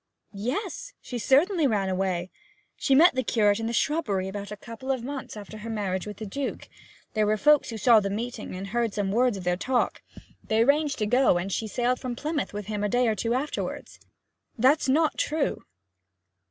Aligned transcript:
'Yes, 0.33 0.93
she 0.99 1.19
certainly 1.19 1.67
ran 1.67 1.87
away. 1.87 2.31
She 2.75 2.95
met 2.95 3.13
the 3.13 3.21
curate 3.21 3.59
in 3.59 3.67
the 3.67 3.71
shrubbery 3.71 4.27
about 4.27 4.49
a 4.49 4.57
couple 4.57 4.91
of 4.91 5.03
months 5.03 5.37
after 5.37 5.59
her 5.59 5.69
marriage 5.69 6.07
with 6.07 6.17
the 6.17 6.25
Duke. 6.25 6.67
There 7.13 7.27
were 7.27 7.37
folks 7.37 7.69
who 7.69 7.77
saw 7.77 7.99
the 7.99 8.09
meeting 8.09 8.55
and 8.55 8.65
heard 8.69 8.95
some 8.95 9.11
words 9.11 9.37
of 9.37 9.43
their 9.43 9.55
talk. 9.57 10.01
They 10.43 10.61
arranged 10.63 10.97
to 10.97 11.05
go, 11.05 11.37
and 11.37 11.51
she 11.51 11.67
sailed 11.67 11.99
from 11.99 12.15
Plymouth 12.15 12.51
with 12.51 12.65
him 12.65 12.83
a 12.83 12.89
day 12.89 13.07
or 13.07 13.13
two 13.15 13.35
afterward.' 13.35 13.89
'That's 14.57 14.89
not 14.89 15.19
true.' 15.19 15.65